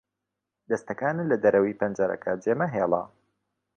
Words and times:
دەستەکانت 0.69 1.25
لە 1.31 1.37
دەرەوەی 1.43 1.77
پەنجەرەکە 1.79 2.31
جێمەهێڵە. 2.43 3.03